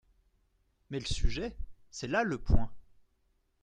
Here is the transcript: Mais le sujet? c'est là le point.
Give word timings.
Mais 0.89 0.97
le 0.99 1.05
sujet? 1.05 1.55
c'est 1.91 2.07
là 2.07 2.23
le 2.23 2.39
point. 2.39 2.71